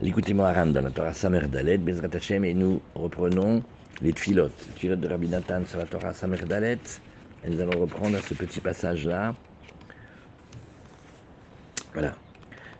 [0.00, 3.64] L'écoutez Moharam dans la Torah Samer Dalet, Bezrat Hashem, et nous reprenons
[4.00, 4.52] les tfilotes.
[4.68, 6.78] Les tfilotes de Rabbi Nathan sur la Torah Samer Dalet.
[7.42, 9.34] Et nous allons reprendre ce petit passage-là.
[11.94, 12.14] Voilà.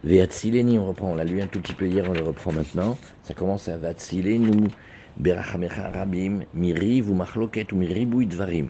[0.04, 2.96] Veatsileni, on reprend, on l'a lu un tout petit peu hier, on le reprend maintenant.
[3.24, 4.68] Ça commence à Veatsilenu,
[5.16, 8.68] Berachamecha Rabim, Miriv ou Machloket ou Miribou Dvarim.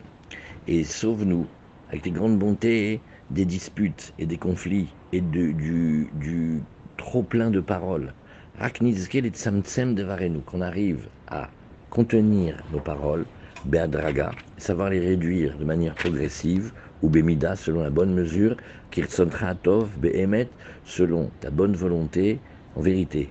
[0.66, 1.46] Et sauve-nous,
[1.90, 6.62] avec tes grandes bontés, des disputes et des conflits et du
[6.96, 8.14] trop plein de paroles.
[8.60, 11.48] Tsamtsem Devarenu, qu'on arrive à
[11.90, 13.24] contenir nos paroles,
[13.64, 18.56] Beadraga, savoir les réduire de manière progressive, ou Bemida, selon la bonne mesure,
[18.90, 19.88] Kirtzontra Tov,
[20.84, 22.40] selon ta bonne volonté,
[22.74, 23.30] en vérité.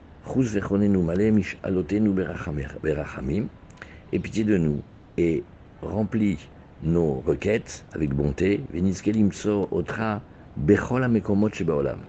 [4.13, 4.81] Et pitié de nous,
[5.17, 5.43] et
[5.81, 6.49] remplis
[6.83, 10.21] nos requêtes avec bonté, Venizkelimso otra
[10.55, 11.99] bechol amekomot shebaolam,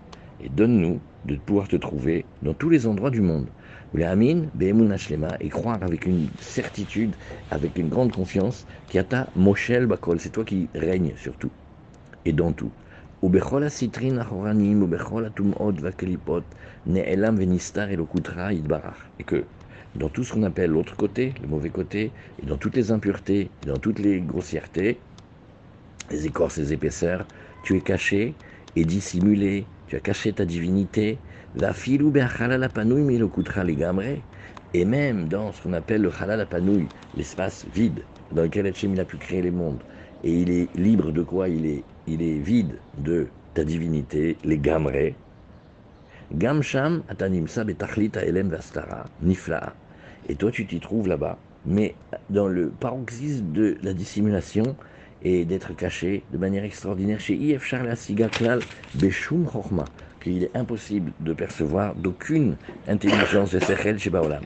[0.41, 3.49] et donne-nous de pouvoir te trouver dans tous les endroits du monde.
[4.03, 4.43] Amin,
[5.41, 7.15] et croire avec une certitude,
[7.51, 11.51] avec une grande confiance, qui ta Moshel Bakol, c'est toi qui règnes sur tout
[12.25, 12.71] et dans tout.
[13.21, 13.31] Et
[19.25, 19.45] que
[19.95, 23.51] dans tout ce qu'on appelle l'autre côté, le mauvais côté, et dans toutes les impuretés,
[23.63, 25.01] et dans toutes les grossièretés,
[26.11, 27.27] les écorces, les épaisseurs,
[27.65, 28.35] tu es caché
[28.77, 31.23] et dissimulé, tu as caché ta divinité,
[31.55, 33.31] la filou la panouille, mais le
[33.65, 34.27] les gamré,
[34.75, 39.07] et même dans ce qu'on appelle le halal panouille, l'espace vide dans lequel Hachem a
[39.07, 39.83] pu créer les mondes,
[40.23, 41.49] et il est libre de quoi?
[41.49, 45.17] Il est, il est vide de ta divinité, les gamré.
[46.31, 49.79] Gamsham atanimsa elem vastara, nifla.
[50.27, 54.77] Et toi tu t'y trouves là-bas, mais dans le paroxysme de la dissimulation
[55.23, 58.61] et d'être caché de manière extraordinaire chez IF Charles Sigaklal
[58.95, 64.45] Beshum Chorma qu'il est impossible de percevoir d'aucune intelligence de Sechel chez Baolam.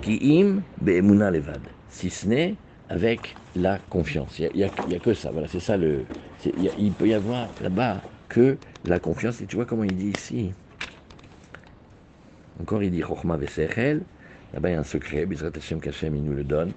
[0.00, 2.56] Qui im be'emuna levad, si ce n'est
[2.88, 4.38] avec la confiance.
[4.38, 6.06] Il n'y a, a, que ça, voilà, c'est ça le.
[6.44, 10.08] Il, il, peut y avoir là-bas que la confiance, et tu vois comment il dit
[10.08, 10.54] ici.
[12.60, 14.02] Encore il dit Chochma Vesechel,
[14.52, 16.72] là-bas il y a un secret, Bizrat Hashem il nous le donne.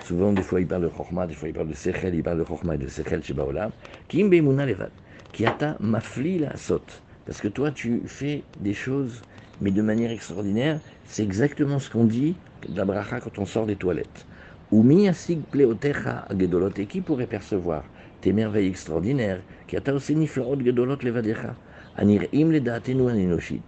[0.00, 2.38] Souvent, des fois, il parle de Chochma, des fois, il parle de Sechel, il parle
[2.38, 3.72] de Chochma et de Sechel chez Baolam.
[4.08, 4.92] Qui im be'emuna levad,
[5.32, 6.86] qui ata mafli la sot.
[7.24, 9.24] Parce que toi, tu fais des choses,
[9.60, 10.80] mais de manière extraordinaire.
[11.04, 14.26] C'est exactement ce qu'on dit d'Abraha quand on sort des toilettes.
[14.72, 16.70] Umi asig pleotecha gedolot.
[16.76, 21.56] Et qui pourrait percevoir tes merveilles extraordinaires gedolot levadecha?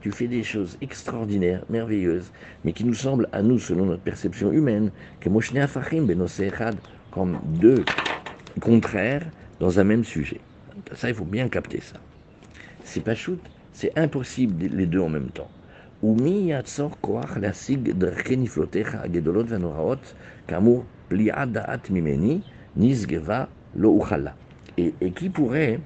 [0.01, 2.33] Tu fais des choses extraordinaires, merveilleuses,
[2.65, 4.93] mais qui nous semblent à nous, selon notre perception humaine,
[7.11, 7.91] comme deux
[8.61, 10.41] contraires dans un même sujet.
[10.93, 12.01] Ça, il faut bien capter ça
[12.83, 15.51] c'est pas shoot, c'est impossible les deux en même temps.
[24.77, 25.81] Et, et qui pourrait,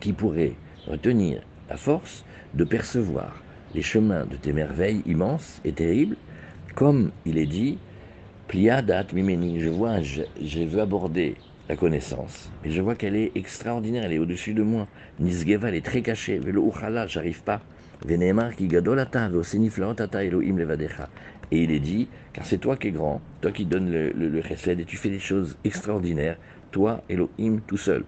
[0.00, 2.24] qui pourrait retenir la force
[2.54, 6.18] de percevoir les chemins de tes merveilles immenses et terribles,
[6.74, 7.82] comme il est dit,
[8.46, 12.52] pliadat mimeni, je vois, je, je veux aborder la connaissance.
[12.62, 14.88] Mais je vois qu'elle est extraordinaire, elle est au-dessus de moi.
[15.18, 16.38] Nisgeva, elle est très cachée.
[16.38, 17.66] Velo uchala, j'arrive pas.
[18.04, 19.28] Venemar ki gadolata,
[20.24, 21.12] Elohim levadecha.
[21.50, 24.28] Et il est dit, car c'est toi qui es grand, toi qui donnes le, le,
[24.28, 26.38] le chesed, et tu fais des choses extraordinaires,
[26.70, 28.06] toi, Elohim, tout seul.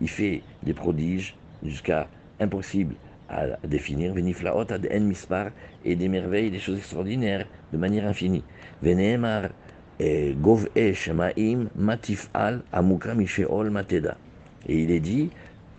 [0.00, 1.34] Il fait des prodiges
[1.64, 2.08] jusqu'à
[2.40, 2.94] impossible
[3.28, 4.12] à définir.
[4.12, 5.50] Ad mispar,
[5.84, 8.44] et des merveilles, des choses extraordinaires, de manière infinie.
[8.82, 9.50] Venemar
[10.00, 14.16] Gov Shemaim Matifal Amuka Misheol Mateda.
[14.68, 15.30] Et il est dit,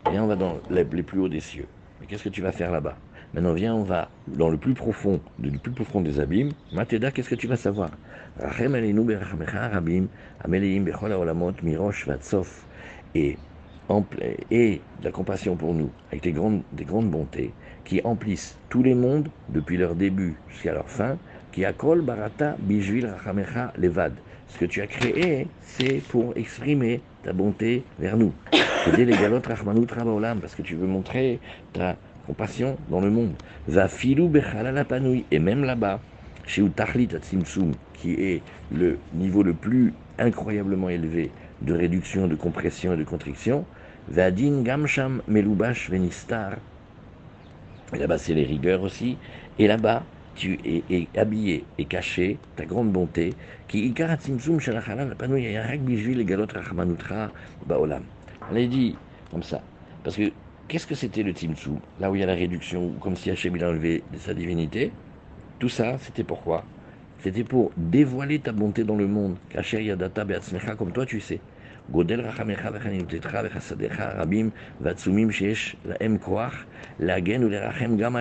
[0.09, 1.67] viens, on va dans les, plus hauts des cieux.
[1.99, 2.97] Mais qu'est-ce que tu vas faire là-bas?
[3.33, 6.51] Maintenant, viens, on va dans le plus profond, le plus profond des abîmes.
[6.71, 7.91] Mateda, qu'est-ce que tu vas savoir?
[13.15, 13.37] Et,
[14.51, 18.95] et la compassion pour nous, avec des grandes, des grandes bontés, qui emplissent tous les
[18.95, 21.17] mondes depuis leur début jusqu'à leur fin,
[21.51, 24.13] qui kol barata bijvil rachamecha levad.
[24.47, 28.33] Ce que tu as créé, c'est pour exprimer ta bonté vers nous.
[30.41, 31.41] parce que tu veux montrer
[31.73, 31.97] ta
[32.27, 33.31] compassion dans le monde.
[33.67, 34.31] Va filou
[35.31, 36.01] et même là-bas,
[36.45, 38.41] chez Utachlit Tzimtzum, qui est
[38.71, 41.31] le niveau le plus incroyablement élevé
[41.61, 43.65] de réduction, de compression et de contriction,
[44.09, 46.57] Vadin Gamsham Melubash Venistar.
[47.93, 49.17] Là-bas, c'est les rigueurs aussi.
[49.57, 50.03] Et là-bas,
[50.35, 53.33] tu es, habillé et caché, ta grande bonté,
[53.67, 53.93] qui
[58.49, 58.95] On l'a dit
[59.31, 59.61] comme ça,
[60.03, 60.31] parce que
[60.67, 63.55] qu'est-ce que c'était le Timtsu Là où il y a la réduction, comme si Hachem
[63.55, 64.91] il enlevé sa divinité.
[65.59, 66.63] Tout ça, c'était pourquoi
[67.19, 69.37] C'était pour dévoiler ta bonté dans le monde.
[69.49, 71.39] Kacher Yadata Beatzmecha, comme toi tu sais.
[71.89, 74.49] Godel Rachamecha Vechanimutetra Vechasadecha Rabim
[74.81, 76.67] Vatsumim Sheesh Laem Koach
[76.99, 78.19] Lagen ou Lerachem Gam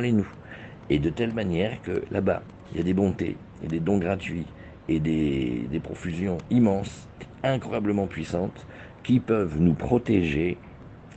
[0.88, 4.46] Et de telle manière que là-bas, il y a des bontés et des dons gratuits
[4.88, 7.08] et des, des profusions immenses,
[7.42, 8.66] incroyablement puissantes,
[9.02, 10.58] qui peuvent nous protéger,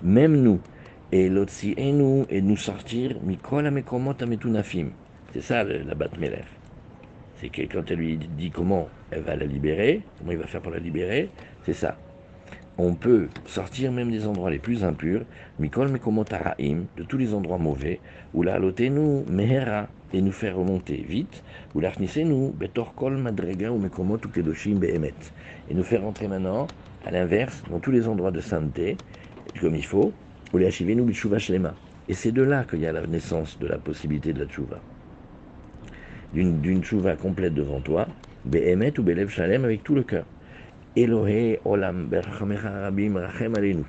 [0.02, 0.60] même nous,
[1.12, 3.16] et nous, sortir.
[5.34, 6.44] C'est ça la bat Meler.
[7.36, 10.62] C'est que quand elle lui dit comment elle va la libérer, comment il va faire
[10.62, 11.30] pour la libérer,
[11.66, 11.98] c'est ça.
[12.78, 15.24] On peut sortir même des endroits les plus impurs,
[15.60, 18.00] mikol de tous les endroits mauvais,
[18.34, 21.44] ou la nous mehera, et nous faire remonter vite,
[21.76, 25.14] ou nous betor kol madrega ou mekomot ou kedoshim behemet,
[25.70, 26.68] et nous faire rentrer maintenant
[27.06, 28.98] à l'inverse, dans tous les endroits de sainteté,
[29.60, 30.14] comme il faut,
[30.52, 34.80] et c'est de là qu'il y a la naissance de la possibilité de la tchouva.
[36.34, 38.08] D'une tchouva complète devant toi,
[38.46, 40.26] Behemet ou Belev Shalem avec tout le cœur.
[40.96, 43.84] Elohe Olam Berchamecha Rabim Rachem Alenu.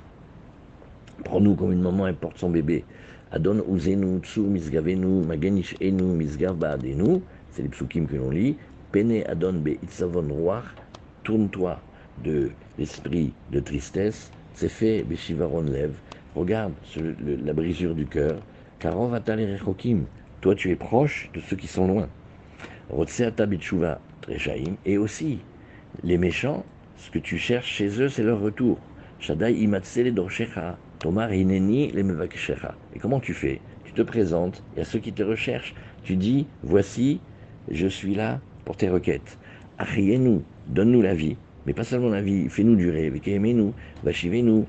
[1.23, 2.83] Prends-nous comme une maman porte son bébé.
[3.31, 7.21] Adon Uzenu Tsu Misgavenu Magenish Enu Misgav Baadenu.
[7.51, 8.57] C'est les psukim que l'on lit.
[8.91, 10.63] Pene Adon Be Itzavon Roar.
[11.23, 11.79] Tourne-toi
[12.23, 15.93] de l'esprit de tristesse, c'est fait Beshivaron lève.
[16.35, 18.41] Regarde la brisure du cœur.
[18.79, 20.05] Karov Rechokim,
[20.39, 22.07] toi tu es proche de ceux qui sont loin.
[22.89, 23.45] Rotseata
[24.85, 25.39] et aussi
[26.03, 26.63] les méchants,
[26.95, 28.77] ce que tu cherches chez eux, c'est leur retour.
[29.19, 33.61] Shaddai Imatsele Dorshecha, Tomar Et comment tu fais?
[33.83, 37.19] Tu te présentes, et à ceux qui te recherchent, tu dis Voici,
[37.69, 39.37] je suis là pour tes requêtes.
[39.77, 43.11] Achienu, donne-nous la vie mais pas seulement la vie, fais-nous durer,
[43.53, 43.73] nous
[44.03, 44.65] vachivez-nous,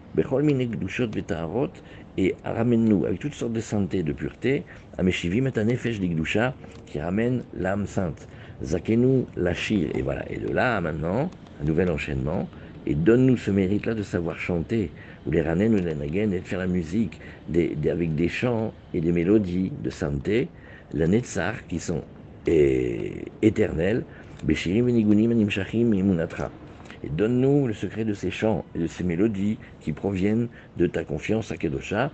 [2.18, 4.64] et ramène-nous avec toutes sortes de sainteté, de pureté,
[4.98, 6.54] à meshivim et nefesh d'igdusha,
[6.86, 8.28] qui ramène l'âme sainte.
[8.62, 11.30] Zakenu lachir, et voilà, et de là maintenant,
[11.60, 12.48] un nouvel enchaînement,
[12.86, 14.90] et donne-nous ce mérite-là de savoir chanter,
[15.26, 17.18] ou les ranen ou les nagen, et de faire la musique
[17.48, 20.48] des, avec des chants et des mélodies de sainteté,
[20.92, 22.02] la netzar, qui sont
[22.46, 24.04] éternelles,
[24.42, 26.50] beshirim imunatra.
[26.50, 26.61] et
[27.10, 31.50] donne-nous le secret de ces chants et de ces mélodies qui proviennent de ta confiance
[31.50, 32.12] à Kedosha,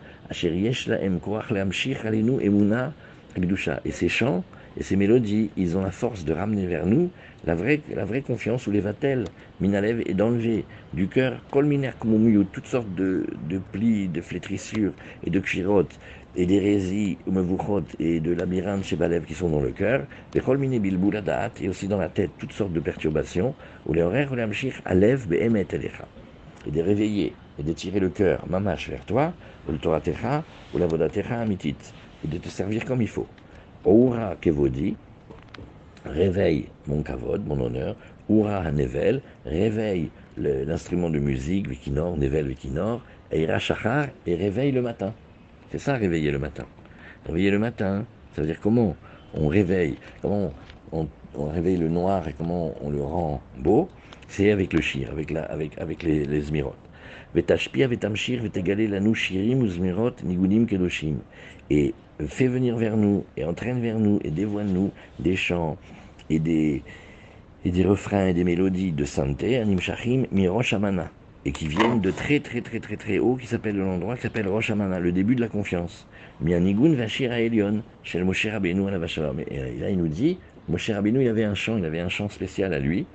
[3.84, 4.44] et ces chants
[4.76, 7.12] et ces mélodies, ils ont la force de ramener vers nous
[7.44, 9.24] la vraie, la vraie confiance ou les vatels,
[9.60, 11.92] minalev et d'enlever du cœur, kolminer
[12.52, 15.88] toutes sortes de, de plis, de flétrissures et de kshirot,
[16.34, 17.18] et d'hérésie,
[17.98, 21.88] et de labyrinthe chez Balev qui sont dans le cœur, des cholmine bilbouladat, et aussi
[21.88, 23.56] dans la tête toutes sortes de perturbations,
[23.86, 24.32] ou les horaires,
[24.84, 25.66] alev behemet
[26.66, 29.34] et de réveiller et de tirer le cœur, mamash, vers toi,
[29.66, 31.78] ou le Torah techa, ou la vodatecha amitit,
[32.22, 33.28] et de te servir comme il faut.
[33.84, 34.96] Oura kevodi,
[36.04, 37.96] réveille mon kavod, mon honneur,
[38.28, 43.02] Oura hanevel, réveille l'instrument de musique, Vikinor, Nevel, Vikinor,
[43.32, 45.12] et Ira et réveille le matin.
[45.70, 46.64] C'est ça, réveiller le matin.
[47.26, 48.04] Réveiller le matin,
[48.34, 48.96] ça veut dire comment
[49.34, 50.52] on réveille, comment
[50.92, 53.88] on, réveille le noir et comment on le rend beau,
[54.28, 56.74] c'est avec le shir, avec, la, avec, avec les, les zmirot.
[61.70, 61.94] Et
[62.26, 65.76] fais venir vers nous, et entraîne vers nous, et dévoile-nous des chants,
[66.30, 66.82] et des,
[67.64, 71.10] et des refrains et des mélodies de santé, anim shachim, mirosh amana
[71.44, 74.48] et qui viennent de très très très très très haut, qui s'appelle l'endroit qui s'appelle
[74.48, 76.06] Rosh Hashanah, le début de la confiance.
[76.40, 78.82] Mianigun Vashira Elion, chez Moshe Rabbeinu.
[79.50, 80.38] Et là, il nous dit,
[80.68, 83.06] Moshe Rabbeinu, il avait un chant, il avait un chant spécial à lui.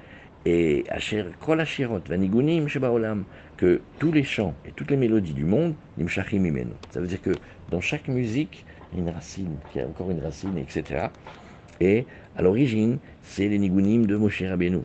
[0.45, 3.23] Et Asher Kol Ashirot, Vanigunim Shebaolam,
[3.55, 6.71] que tous les chants et toutes les mélodies du monde, Nimshachim Imenu.
[6.89, 7.31] Ça veut dire que
[7.69, 8.65] dans chaque musique,
[8.97, 11.07] une racine, y a encore une racine, etc.
[11.79, 14.79] Et à l'origine, c'est les nigunim de Moshe Rabbeinu.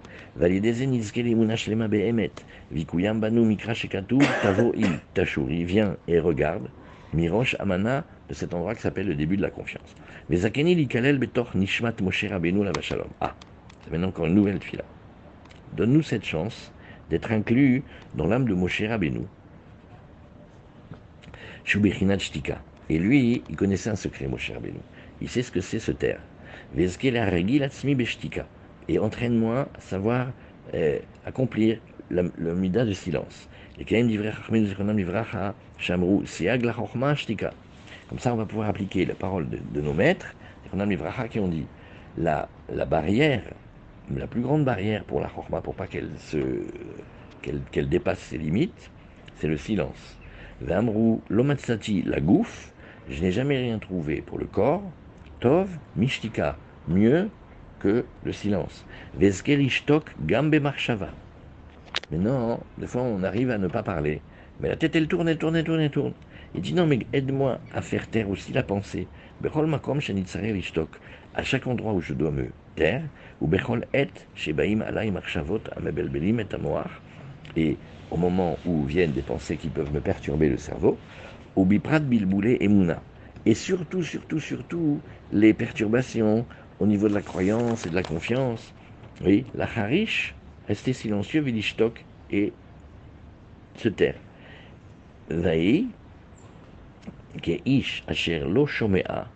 [2.71, 5.65] Vikuyam banu mikra shekatu tavo il tashuri.
[5.65, 6.69] Viens et regarde.
[7.15, 9.95] Mirosh amana de cet endroit qui s'appelle le début de la confiance.
[10.29, 13.09] Vezakeni likalel betoch nishmat Moshe Rabbeinu la shalom.
[13.21, 13.35] Ah,
[13.83, 14.85] c'est maintenant encore une nouvelle fila.
[15.75, 16.71] Donne-nous cette chance
[17.09, 17.83] d'être inclus
[18.15, 19.23] dans l'âme de Moshe Rabbeinu.
[21.65, 22.61] Shubechinat shtika.
[22.91, 24.79] Et lui, il connaissait un secret, Moshe Rabbeinu.
[25.21, 26.21] Il sait ce que c'est se taire.
[28.89, 30.29] Et entraîne-moi à savoir
[30.75, 31.79] euh, accomplir
[32.11, 33.49] le, le mida de silence.
[38.09, 40.35] Comme ça, on va pouvoir appliquer la parole de, nos maîtres,
[41.31, 41.67] qui ont dit
[42.17, 43.43] la, la barrière,
[44.15, 46.39] la plus grande barrière pour la chorma, pour pas qu'elle se
[47.71, 48.91] qu'elle dépasse ses limites,
[49.37, 50.19] c'est le silence.
[50.61, 52.73] Vamru lomatsati la gouffe,
[53.09, 54.83] je n'ai jamais rien trouvé pour le corps.
[55.41, 57.31] Tov mishtika, mieux
[57.79, 58.85] que le silence.
[59.15, 61.11] Veskerishtok gambe marshava.
[62.11, 64.21] Mais non, des fois on arrive à ne pas parler.
[64.61, 66.15] Mais la tête elle tourne, elle tourne, elle tourne, elle tourne.
[66.55, 69.07] Il dit non, mais aide-moi à faire taire aussi la pensée.
[69.41, 71.01] Bechol makom ishtok.
[71.35, 73.09] À chaque endroit où je dois me taire,
[73.41, 77.03] ou bechol et shebaim alay marchavot amebelbelim et amoar.
[77.55, 77.79] Et
[78.11, 80.99] au moment où viennent des pensées qui peuvent me perturber le cerveau,
[81.59, 83.03] ou biprat bilboulé et mouna.
[83.45, 85.01] Et surtout, surtout, surtout,
[85.33, 86.47] les perturbations
[86.79, 88.73] au niveau de la croyance et de la confiance.
[89.25, 90.37] Oui, la harish,
[90.69, 92.53] rester silencieux, vidishtok, et
[93.75, 94.15] se taire.
[95.31, 95.87] Vaï,
[97.67, 99.27] ish asher lo shomea,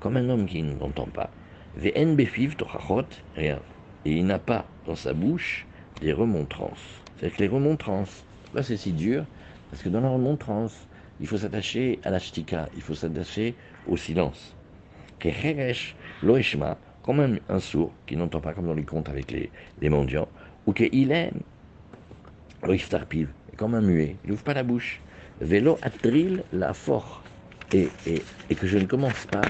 [0.00, 1.30] comme un homme qui n'entend pas.
[1.78, 3.58] Ve'en befiv tochachot, rien.
[4.04, 5.66] Et il n'a pas dans sa bouche
[6.02, 7.00] des remontrances.
[7.20, 8.22] C'est que les remontrances,
[8.52, 9.24] là c'est si dur,
[9.70, 10.76] parce que dans la remontrance,
[11.20, 13.54] il faut s'attacher à la shtika, il faut s'attacher
[13.86, 14.54] au silence.
[15.18, 19.50] Kecheresh loeshma, comme un, sourd qui n'entend pas comme dans les contes avec les,
[19.80, 20.28] les mendiants,
[20.66, 21.40] ou qu'il aime
[22.62, 25.00] loiftarpiv, comme un muet, il n'ouvre pas la bouche.
[25.40, 27.20] Vélo atril la force
[27.72, 29.42] et, et, et, que je ne commence pas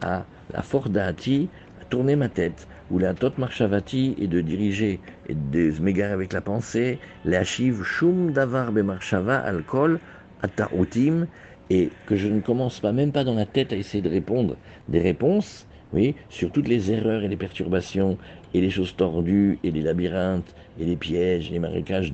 [0.00, 1.48] à la force d'Ati
[1.80, 6.32] à tourner ma tête, ou la tot marchavati et de diriger et de m'égarer avec
[6.32, 9.98] la pensée, la chiv shum davar be marchava alcool
[10.42, 11.26] ataoutim
[11.70, 14.56] et que je ne commence pas même pas dans la tête à essayer de répondre
[14.88, 18.18] des réponses, oui, sur toutes les erreurs et les perturbations
[18.54, 22.12] et les choses tordues et les labyrinthes et les pièges, les marécages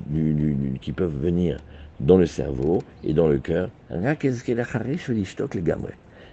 [0.81, 1.57] qui peuvent venir
[1.99, 3.69] dans le cerveau et dans le cœur.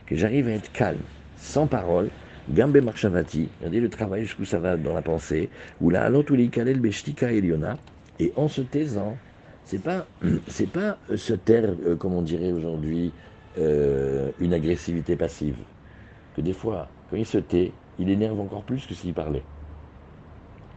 [0.06, 1.00] Que j'arrive à être calme,
[1.36, 2.10] sans parole,
[2.50, 5.48] gambe marchavati, regardez le travail jusqu'où ça va dans la pensée,
[5.80, 6.10] ou la
[6.52, 7.76] kalel beshtika eliona,
[8.20, 9.16] et en se taisant,
[9.66, 10.06] c'est pas,
[10.72, 13.12] pas se taire, euh, comme on dirait aujourd'hui,
[13.58, 15.56] euh, une agressivité passive.
[16.34, 19.42] Que des fois, quand il se tait, il énerve encore plus que s'il parlait.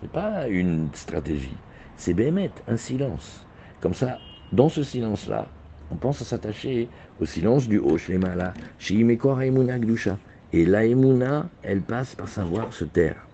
[0.01, 1.57] C'est pas une stratégie.
[1.97, 3.45] C'est Béhémet, un silence.
[3.81, 4.19] Comme ça,
[4.53, 5.47] dans ce silence-là,
[5.91, 6.87] on pense à s'attacher
[7.19, 7.97] au silence du haut,
[8.35, 8.53] là,
[10.53, 13.27] Et la Emuna, elle passe par savoir se taire.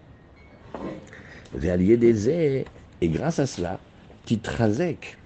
[3.02, 3.80] et grâce à cela,
[4.26, 5.18] Titrazek,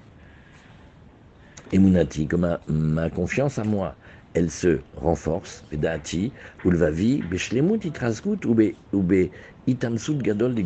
[1.71, 3.95] Emunati, comme ma, confiance à moi,
[4.33, 6.31] elle se renforce, Vedati,
[6.65, 9.29] Ulvavi, Beshlemut, Itrazkut, ou Be
[9.67, 10.63] Itamsut Gadol de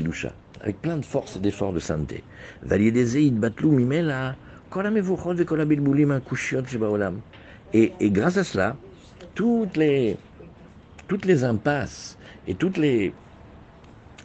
[0.62, 2.24] avec plein de force et d'efforts de santé.
[2.64, 4.36] des Idbatlou, Mimela,
[7.74, 8.76] et, et grâce à cela,
[9.36, 10.18] toutes les,
[11.08, 12.18] toutes les impasses
[12.48, 13.14] et toutes les,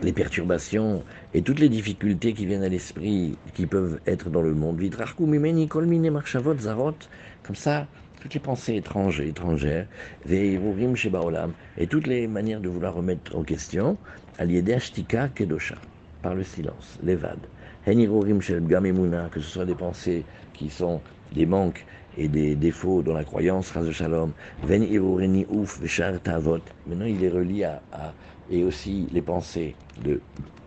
[0.02, 1.02] les perturbations
[1.34, 4.80] et toutes les difficultés qui viennent à l'esprit, qui peuvent être dans le monde,
[7.42, 7.86] comme ça,
[8.20, 9.86] toutes les pensées étranges et étrangères,
[10.28, 13.98] et toutes les manières de vouloir remettre en question,
[15.34, 15.76] Kedosha,
[16.22, 17.46] par le silence, l'évade
[17.84, 21.00] que ce soit des pensées qui sont
[21.32, 24.32] des manques et des défauts dans la croyance, Shalom,
[24.64, 24.84] Ven
[25.48, 25.80] Ouf,
[26.22, 26.58] Tavot.
[26.86, 28.12] Maintenant, il est relié à,
[28.50, 29.74] et aussi les pensées
[30.04, 30.20] de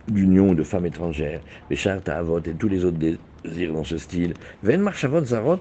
[0.08, 4.34] d'union de femmes étrangères, Veshar Tavot et tous les autres désirs dans ce style.
[4.62, 5.60] Ven Marchavot Zarot,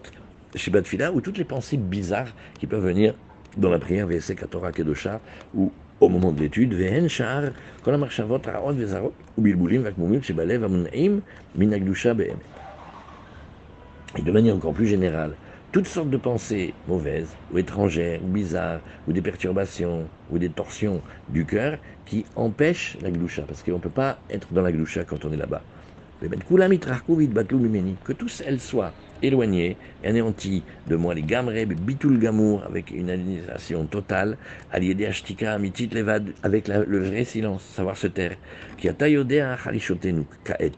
[0.56, 3.13] Shibat Fila, ou toutes les pensées bizarres qui peuvent venir
[3.58, 5.20] dans la prière VSC Katora Kedosha,
[5.54, 7.51] ou au moment de l'étude, Vehen Shar,
[7.84, 11.22] Kol HaMarshavot Ra'ot Vezarot, Ubilbulim Vakmumim Shebalev Amunaim
[11.56, 12.36] Minagdusha Be'emet.
[14.18, 15.36] Et de manière encore plus générale,
[15.72, 21.01] toutes sortes de pensées mauvaises, ou étrangères, ou bizarres, ou des perturbations, ou des torsions
[21.30, 25.06] du cœur qui empêchent la gloucha, parce qu'on ne peut pas être dans la gloucha
[25.06, 25.66] quand on est là-bas.
[26.20, 33.88] Que tous elles soient éloignées, anéanties de moi, les gamre, bitul gamour, avec une aliénation
[33.88, 34.38] totale,
[34.70, 38.36] aliédé ashtika, amitit levad, avec le vrai silence, savoir se taire,
[38.78, 38.94] qui a
[40.12, 40.78] nous kaet.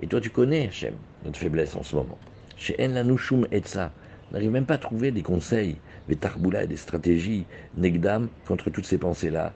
[0.00, 0.94] Et toi, tu connais, Hachem,
[1.24, 2.18] notre faiblesse en ce moment.
[2.56, 3.94] Chez En Lanouchoum Etza,
[4.32, 5.76] n'arrive même pas à trouver des conseils,
[6.08, 7.44] des tarboula, des stratégies,
[7.76, 9.52] negdam, contre toutes ces pensées-là.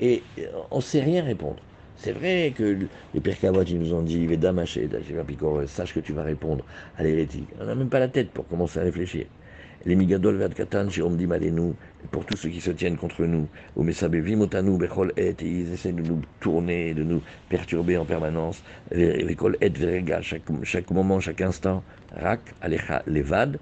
[0.00, 1.62] Et euh, on ne sait rien répondre.
[1.96, 2.78] C'est vrai que
[3.14, 4.28] les pères Kavot, ils nous ont dit,
[5.66, 6.64] sache que tu vas répondre
[6.96, 7.48] à l'hérétique.
[7.60, 9.26] On n'a même pas la tête pour commencer à réfléchir
[9.84, 10.88] les migadol katan
[11.52, 11.74] nous,
[12.10, 16.02] pour tous ceux qui se tiennent contre nous, au vimotanu bechol et, ils essaient de
[16.02, 21.82] nous tourner, de nous perturber en permanence, vekol et verega, chaque, moment, chaque instant,
[22.16, 23.58] rak alecha levad,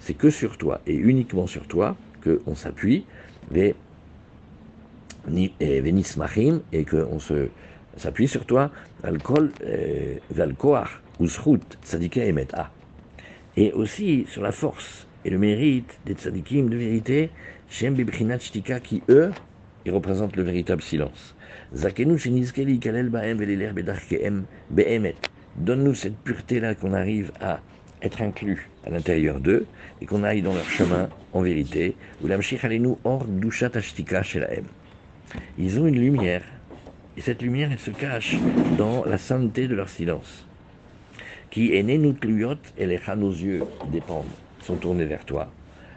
[0.00, 3.04] c'est que sur toi et uniquement sur toi qu'on s'appuie,
[5.26, 7.48] venismachim, et qu'on se
[7.96, 8.70] s'appuie sur toi,
[9.02, 9.52] alcool,
[10.30, 12.48] valkoar, ou zchut tzadika emet.
[12.54, 12.70] Ah.
[13.56, 17.30] Et aussi sur la force et le mérite des tzadikim de vérité,
[17.68, 19.32] Shem bibchinat shtika qui eux,
[19.84, 21.34] ils représentent le véritable silence.
[21.74, 25.16] Zakenu shenizkeli kalel baem veliler bedarkeem beemet.
[25.56, 27.60] Donne-nous cette pureté-là qu'on arrive à
[28.00, 29.66] être inclus à l'intérieur d'eux
[30.00, 31.96] et qu'on aille dans leur chemin en vérité.
[32.22, 32.28] Ou
[33.04, 34.64] or dushat ashtika shelaem.
[35.58, 36.42] Ils ont une lumière
[37.16, 38.36] et cette lumière, elle se cache
[38.78, 40.48] dans la sainteté de leur silence.
[41.52, 42.16] Qui est né nous
[42.78, 44.24] et les nos yeux dépendent,
[44.62, 45.52] sont tournés vers toi.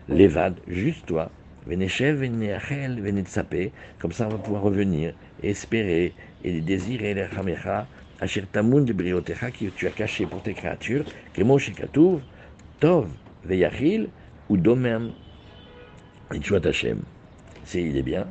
[0.10, 1.32] L'évade, juste toi.
[1.66, 3.72] Venechev, veneachel, venetsapé.
[3.98, 6.12] Comme ça, on va pouvoir revenir, espérer
[6.44, 7.88] et désirer les chamecha,
[8.20, 12.20] asher tamun de briotecha, que tu as caché pour tes créatures, kemo shekatuv,
[12.82, 13.08] tov,
[13.46, 14.10] veyachil,
[14.50, 15.14] ou domem,
[16.34, 17.00] et tu Hashem.
[17.64, 18.28] C'est, il est bien,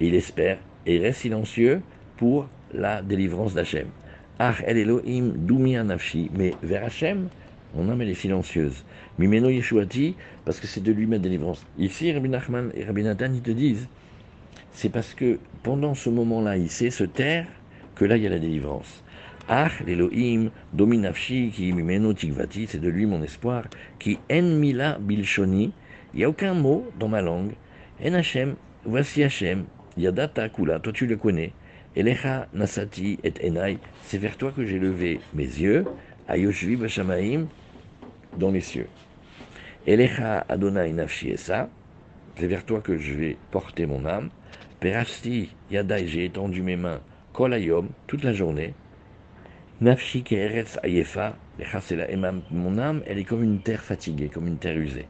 [0.00, 1.80] il espère, et il reste silencieux,
[2.18, 3.86] pour la délivrance d'Hachem.
[4.40, 7.28] Ah, el Elohim, doumi nafshi, mais vers Hachem,
[7.74, 8.84] mon âme elle est silencieuse.
[9.18, 10.14] Mimeno Yeshuati,
[10.44, 11.66] parce que c'est de lui ma délivrance.
[11.76, 13.88] Ici, Rabbi Nachman et Rabbi Nathan, ils te disent,
[14.72, 17.48] c'est parce que pendant ce moment-là, il sait se taire,
[17.96, 19.02] que là, il y a la délivrance.
[19.48, 23.64] Ah, l'Elohim, dominafshi, qui mimeno tikvati, c'est de lui mon espoir,
[23.98, 25.72] qui en mila bilshoni,
[26.14, 27.54] il n'y a aucun mot dans ma langue.
[28.06, 28.54] En Hachem,
[28.84, 29.64] voici Hachem,
[29.96, 31.52] yadata kula, toi tu le connais.
[31.96, 35.86] Elecha nasati et enai, c'est vers toi que j'ai levé mes yeux,
[36.28, 37.46] ayoshvi bashamaim,
[38.36, 38.86] dans les cieux.
[39.86, 41.70] Elecha Adonai nafshi esa,
[42.36, 44.30] c'est vers toi que je vais porter mon âme.
[44.80, 47.00] Perasti yadai, j'ai étendu mes mains,
[47.32, 48.74] kolayom, toute la journée.
[49.80, 51.36] Nafshi keretz ayefa,
[51.80, 52.06] c'est la
[52.50, 55.06] mon âme, elle est comme une terre fatiguée, comme une terre usée.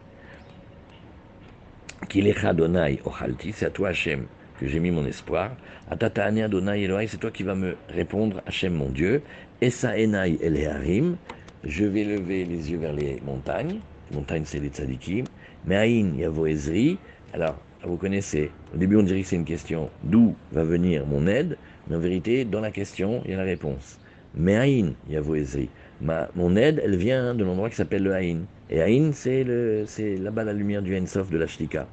[2.08, 4.26] Kilecha Adonai ochalti, c'est à toi Hachem
[4.58, 5.52] que j'ai mis mon espoir.
[5.90, 9.22] Atatani Adonai c'est toi qui vas me répondre, Hachem mon Dieu.
[9.60, 11.16] Esa Enai Eleharim,
[11.64, 13.80] je vais lever les yeux vers les montagnes.
[14.10, 15.24] Les montagnes, c'est les tzadikim.
[15.66, 16.98] Me'ain Yavo Ezri.
[17.32, 21.26] Alors, vous connaissez, au début on dirait que c'est une question d'où va venir mon
[21.26, 21.56] aide,
[21.88, 23.98] mais en vérité, dans la question, il y a la réponse.
[24.34, 25.68] Me'ain Yavo Ezri.
[26.00, 28.46] Ma, mon aide, elle vient de l'endroit qui s'appelle le Haïn.
[28.70, 31.88] Et Haïn, c'est là-bas la lumière du Ensof de la Shlika.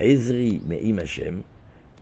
[0.00, 1.42] Ezri Me'im Hashem,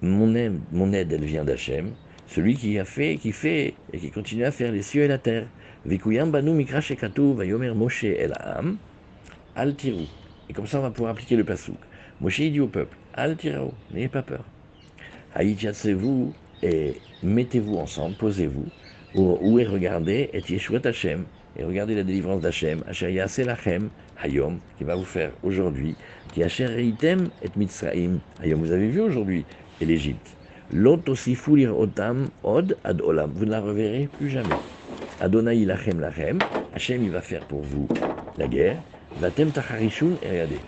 [0.03, 1.93] mon aide, mon aide, elle vient d'Hachem,
[2.27, 5.19] celui qui a fait, qui fait et qui continue à faire les cieux et la
[5.19, 5.47] terre.
[5.85, 8.77] Vayomer Moshe el am,
[9.57, 9.75] al.
[10.49, 11.79] Et comme ça, on va pouvoir appliquer le pasouk.
[12.21, 14.45] Moshe dit au peuple, al tirou, n'ayez pas peur.
[15.95, 18.67] vous et mettez-vous ensemble, posez-vous,
[19.15, 21.25] où est regardez, et Yeshuat Hashem,
[21.57, 23.91] et regardez la délivrance d'Hachem, Asher Lachem,
[24.23, 25.97] Hayom, qui va vous faire aujourd'hui,
[26.33, 28.61] qui Asher Reitem et Mitzraim, Hayom.
[28.61, 29.45] Vous avez vu aujourd'hui
[29.83, 30.37] et l'Égypte.
[30.73, 33.33] Otam od ad olam.
[33.35, 34.63] Vous ne la reverrez plus jamais.
[35.21, 36.39] Adonai lachem lachem.
[36.73, 37.87] Hachem, il va faire pour vous
[38.39, 38.83] la guerre.
[39.17, 40.63] Vatem tacharishun et.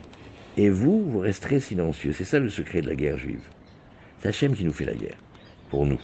[0.57, 2.12] Et vous, vous resterez silencieux.
[2.12, 3.48] C'est ça le secret de la guerre juive.
[4.18, 5.18] C'est Hachem qui nous fait la guerre.
[5.70, 6.00] Pour nous.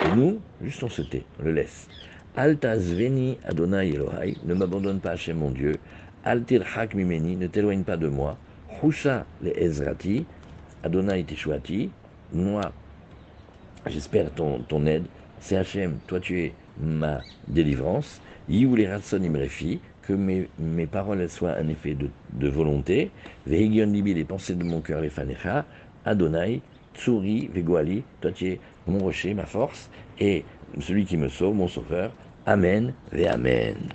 [0.00, 1.90] Et nous, juste on se tait, on le laisse.
[2.36, 4.36] Alta zveni Adonai Elohai.
[4.44, 5.80] Ne m'abandonne pas, Hachem mon Dieu.
[6.22, 7.36] Altir hak mimeni.
[7.36, 8.38] Ne t'éloigne pas de moi.
[8.80, 10.26] Chusha le Ezrati.
[10.82, 11.90] Adonai teshuati
[12.32, 12.74] moi,
[13.86, 15.08] j'espère ton, ton aide.
[15.38, 18.20] C'est Hachem, toi tu es ma délivrance.
[18.48, 23.14] Yiou les ratson imrefi, que mes, mes paroles soient un effet de, de volonté.
[23.46, 25.66] Vehigion libi, les pensées de mon cœur, les fanecha.
[26.04, 26.62] Adonai,
[26.94, 30.44] tsuri, vegoali, toi tu es mon rocher, ma force, et
[30.80, 32.16] celui qui me sauve, mon sauveur.
[32.46, 33.92] Amen, ve amen.